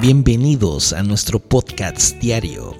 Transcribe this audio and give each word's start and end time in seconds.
Bienvenidos 0.00 0.92
a 0.92 1.02
nuestro 1.04 1.38
podcast 1.38 2.16
diario. 2.18 2.74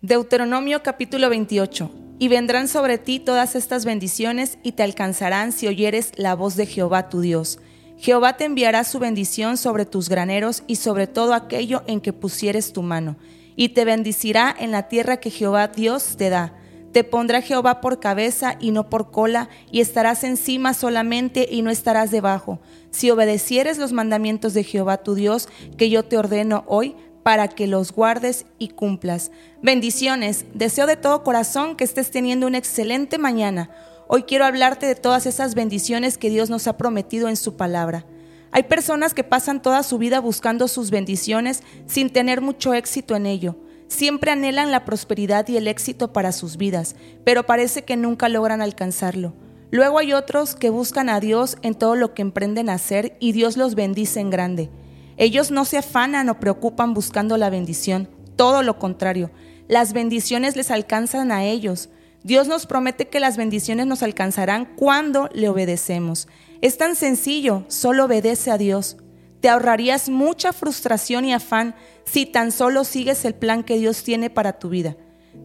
Deuteronomio 0.00 0.82
capítulo 0.82 1.28
28. 1.28 1.90
Y 2.20 2.28
vendrán 2.28 2.68
sobre 2.68 2.98
ti 2.98 3.18
todas 3.18 3.56
estas 3.56 3.84
bendiciones 3.84 4.58
y 4.62 4.72
te 4.72 4.84
alcanzarán 4.84 5.50
si 5.52 5.66
oyeres 5.66 6.12
la 6.16 6.34
voz 6.34 6.54
de 6.54 6.66
Jehová 6.66 7.08
tu 7.08 7.20
Dios. 7.20 7.58
Jehová 7.98 8.36
te 8.36 8.44
enviará 8.44 8.84
su 8.84 9.00
bendición 9.00 9.56
sobre 9.56 9.86
tus 9.86 10.08
graneros 10.08 10.62
y 10.68 10.76
sobre 10.76 11.08
todo 11.08 11.34
aquello 11.34 11.82
en 11.88 12.00
que 12.00 12.12
pusieres 12.12 12.72
tu 12.72 12.82
mano, 12.82 13.16
y 13.56 13.70
te 13.70 13.84
bendicirá 13.84 14.54
en 14.56 14.70
la 14.70 14.88
tierra 14.88 15.18
que 15.18 15.30
Jehová 15.30 15.68
Dios 15.68 16.16
te 16.16 16.30
da 16.30 16.54
te 16.92 17.04
pondrá 17.04 17.40
Jehová 17.40 17.80
por 17.80 18.00
cabeza 18.00 18.56
y 18.60 18.70
no 18.70 18.88
por 18.88 19.10
cola, 19.10 19.48
y 19.70 19.80
estarás 19.80 20.24
encima 20.24 20.74
solamente 20.74 21.48
y 21.50 21.62
no 21.62 21.70
estarás 21.70 22.10
debajo, 22.10 22.60
si 22.90 23.10
obedecieres 23.10 23.78
los 23.78 23.92
mandamientos 23.92 24.54
de 24.54 24.64
Jehová 24.64 24.98
tu 24.98 25.14
Dios, 25.14 25.48
que 25.76 25.90
yo 25.90 26.04
te 26.04 26.18
ordeno 26.18 26.64
hoy, 26.66 26.94
para 27.22 27.48
que 27.48 27.66
los 27.66 27.92
guardes 27.92 28.46
y 28.58 28.68
cumplas. 28.68 29.30
Bendiciones, 29.62 30.44
deseo 30.54 30.86
de 30.86 30.96
todo 30.96 31.22
corazón 31.22 31.76
que 31.76 31.84
estés 31.84 32.10
teniendo 32.10 32.46
una 32.46 32.58
excelente 32.58 33.16
mañana. 33.16 33.70
Hoy 34.08 34.24
quiero 34.24 34.44
hablarte 34.44 34.86
de 34.86 34.96
todas 34.96 35.26
esas 35.26 35.54
bendiciones 35.54 36.18
que 36.18 36.30
Dios 36.30 36.50
nos 36.50 36.66
ha 36.66 36.76
prometido 36.76 37.28
en 37.28 37.36
su 37.36 37.56
palabra. 37.56 38.04
Hay 38.50 38.64
personas 38.64 39.14
que 39.14 39.24
pasan 39.24 39.62
toda 39.62 39.82
su 39.82 39.98
vida 39.98 40.20
buscando 40.20 40.68
sus 40.68 40.90
bendiciones 40.90 41.62
sin 41.86 42.10
tener 42.10 42.40
mucho 42.42 42.74
éxito 42.74 43.16
en 43.16 43.26
ello. 43.26 43.56
Siempre 43.92 44.30
anhelan 44.30 44.70
la 44.70 44.86
prosperidad 44.86 45.46
y 45.48 45.58
el 45.58 45.68
éxito 45.68 46.14
para 46.14 46.32
sus 46.32 46.56
vidas, 46.56 46.96
pero 47.24 47.44
parece 47.44 47.84
que 47.84 47.94
nunca 47.98 48.30
logran 48.30 48.62
alcanzarlo. 48.62 49.34
Luego 49.70 49.98
hay 49.98 50.14
otros 50.14 50.54
que 50.54 50.70
buscan 50.70 51.10
a 51.10 51.20
Dios 51.20 51.58
en 51.60 51.74
todo 51.74 51.94
lo 51.94 52.14
que 52.14 52.22
emprenden 52.22 52.70
a 52.70 52.74
hacer 52.74 53.18
y 53.20 53.32
Dios 53.32 53.58
los 53.58 53.74
bendice 53.74 54.20
en 54.20 54.30
grande. 54.30 54.70
Ellos 55.18 55.50
no 55.50 55.66
se 55.66 55.76
afanan 55.76 56.30
o 56.30 56.40
preocupan 56.40 56.94
buscando 56.94 57.36
la 57.36 57.50
bendición, 57.50 58.08
todo 58.34 58.62
lo 58.62 58.78
contrario, 58.78 59.30
las 59.68 59.92
bendiciones 59.92 60.56
les 60.56 60.70
alcanzan 60.70 61.30
a 61.30 61.44
ellos. 61.44 61.90
Dios 62.22 62.48
nos 62.48 62.64
promete 62.64 63.08
que 63.08 63.20
las 63.20 63.36
bendiciones 63.36 63.86
nos 63.86 64.02
alcanzarán 64.02 64.74
cuando 64.74 65.28
le 65.34 65.50
obedecemos. 65.50 66.28
Es 66.62 66.78
tan 66.78 66.96
sencillo, 66.96 67.66
solo 67.68 68.06
obedece 68.06 68.50
a 68.50 68.56
Dios. 68.56 68.96
Te 69.42 69.48
ahorrarías 69.48 70.08
mucha 70.08 70.52
frustración 70.52 71.24
y 71.24 71.32
afán 71.32 71.74
si 72.04 72.26
tan 72.26 72.52
solo 72.52 72.84
sigues 72.84 73.24
el 73.24 73.34
plan 73.34 73.64
que 73.64 73.76
Dios 73.76 74.04
tiene 74.04 74.30
para 74.30 74.52
tu 74.52 74.68
vida. 74.68 74.96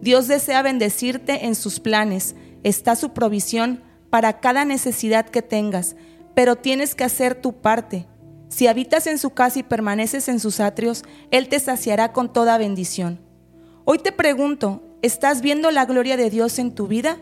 Dios 0.01 0.27
desea 0.27 0.61
bendecirte 0.61 1.47
en 1.47 1.55
sus 1.55 1.79
planes. 1.79 2.35
Está 2.61 2.95
su 2.95 3.13
provisión 3.13 3.81
para 4.11 4.39
cada 4.39 4.65
necesidad 4.65 5.25
que 5.27 5.41
tengas, 5.41 5.95
pero 6.35 6.57
tienes 6.57 6.93
que 6.93 7.05
hacer 7.05 7.41
tu 7.41 7.59
parte. 7.59 8.05
Si 8.49 8.67
habitas 8.67 9.07
en 9.07 9.17
su 9.17 9.31
casa 9.31 9.57
y 9.59 9.63
permaneces 9.63 10.27
en 10.27 10.39
sus 10.39 10.59
atrios, 10.59 11.03
Él 11.31 11.49
te 11.49 11.59
saciará 11.59 12.13
con 12.13 12.31
toda 12.31 12.59
bendición. 12.59 13.19
Hoy 13.83 13.97
te 13.97 14.11
pregunto, 14.11 14.83
¿estás 15.01 15.41
viendo 15.41 15.71
la 15.71 15.85
gloria 15.85 16.17
de 16.17 16.29
Dios 16.29 16.59
en 16.59 16.75
tu 16.75 16.85
vida 16.85 17.17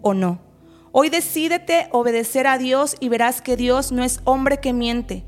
o 0.00 0.14
no? 0.14 0.40
Hoy 0.92 1.08
decídete 1.08 1.88
obedecer 1.90 2.46
a 2.46 2.56
Dios 2.56 2.94
y 3.00 3.08
verás 3.08 3.42
que 3.42 3.56
Dios 3.56 3.90
no 3.90 4.04
es 4.04 4.20
hombre 4.22 4.58
que 4.58 4.72
miente. 4.72 5.24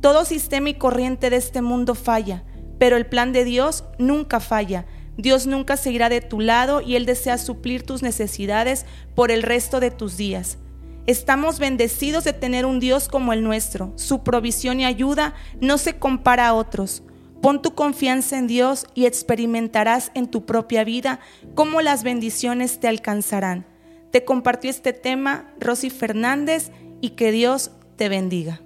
Todo 0.00 0.24
sistema 0.24 0.70
y 0.70 0.74
corriente 0.74 1.30
de 1.30 1.36
este 1.36 1.62
mundo 1.62 1.94
falla, 1.94 2.44
pero 2.78 2.96
el 2.96 3.06
plan 3.06 3.32
de 3.32 3.44
Dios 3.44 3.84
nunca 3.98 4.40
falla. 4.40 4.86
Dios 5.16 5.46
nunca 5.46 5.76
se 5.76 5.92
irá 5.92 6.08
de 6.08 6.20
tu 6.20 6.40
lado 6.40 6.80
y 6.80 6.96
Él 6.96 7.06
desea 7.06 7.38
suplir 7.38 7.84
tus 7.84 8.02
necesidades 8.02 8.84
por 9.14 9.30
el 9.30 9.42
resto 9.42 9.80
de 9.80 9.90
tus 9.90 10.16
días. 10.16 10.58
Estamos 11.06 11.58
bendecidos 11.58 12.24
de 12.24 12.32
tener 12.32 12.64
un 12.64 12.80
Dios 12.80 13.08
como 13.08 13.32
el 13.32 13.42
nuestro. 13.42 13.92
Su 13.96 14.24
provisión 14.24 14.80
y 14.80 14.86
ayuda 14.86 15.34
no 15.60 15.76
se 15.78 15.98
compara 15.98 16.48
a 16.48 16.54
otros. 16.54 17.02
Pon 17.42 17.60
tu 17.60 17.74
confianza 17.74 18.38
en 18.38 18.46
Dios 18.46 18.86
y 18.94 19.04
experimentarás 19.04 20.10
en 20.14 20.28
tu 20.28 20.46
propia 20.46 20.82
vida 20.82 21.20
cómo 21.54 21.82
las 21.82 22.02
bendiciones 22.02 22.80
te 22.80 22.88
alcanzarán. 22.88 23.66
Te 24.10 24.24
compartió 24.24 24.70
este 24.70 24.94
tema 24.94 25.52
Rosy 25.60 25.90
Fernández 25.90 26.70
y 27.02 27.10
que 27.10 27.32
Dios 27.32 27.72
te 27.96 28.08
bendiga. 28.08 28.62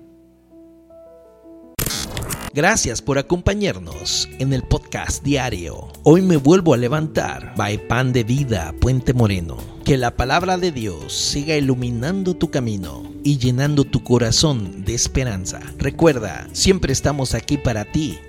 Gracias 2.59 3.01
por 3.03 3.19
acompañarnos 3.19 4.29
en 4.41 4.53
el 4.53 4.65
podcast 4.65 5.23
diario. 5.23 5.93
Hoy 6.03 6.23
me 6.23 6.37
vuelvo 6.37 6.75
a 6.75 6.77
levantar. 6.77 7.55
By 7.57 7.87
Pan 7.87 8.13
de 8.13 8.25
Vida, 8.25 8.75
Puente 8.81 9.15
Moreno. 9.15 9.59
Que 9.85 9.97
la 9.97 10.17
palabra 10.17 10.59
de 10.59 10.73
Dios 10.73 11.13
siga 11.13 11.55
iluminando 11.55 12.35
tu 12.35 12.51
camino 12.51 13.13
y 13.23 13.39
llenando 13.39 13.85
tu 13.85 14.03
corazón 14.03 14.85
de 14.85 14.95
esperanza. 14.95 15.61
Recuerda, 15.79 16.49
siempre 16.51 16.93
estamos 16.93 17.33
aquí 17.33 17.59
para 17.59 17.85
ti 17.85 18.19